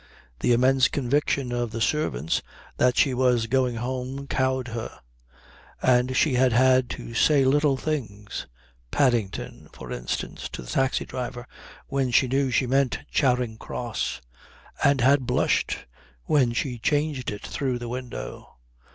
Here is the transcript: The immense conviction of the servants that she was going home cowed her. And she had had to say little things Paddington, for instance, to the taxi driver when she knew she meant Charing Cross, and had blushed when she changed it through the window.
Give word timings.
The 0.39 0.51
immense 0.51 0.87
conviction 0.87 1.51
of 1.51 1.69
the 1.69 1.79
servants 1.79 2.41
that 2.77 2.97
she 2.97 3.13
was 3.13 3.45
going 3.45 3.75
home 3.75 4.25
cowed 4.25 4.69
her. 4.69 4.99
And 5.79 6.17
she 6.17 6.33
had 6.33 6.53
had 6.53 6.89
to 6.97 7.13
say 7.13 7.45
little 7.45 7.77
things 7.77 8.47
Paddington, 8.89 9.69
for 9.71 9.91
instance, 9.91 10.49
to 10.53 10.63
the 10.63 10.71
taxi 10.71 11.05
driver 11.05 11.45
when 11.85 12.09
she 12.09 12.27
knew 12.27 12.49
she 12.49 12.65
meant 12.65 12.97
Charing 13.11 13.57
Cross, 13.59 14.21
and 14.83 15.01
had 15.01 15.27
blushed 15.27 15.85
when 16.23 16.51
she 16.51 16.79
changed 16.79 17.29
it 17.29 17.45
through 17.45 17.77
the 17.77 17.87
window. 17.87 18.55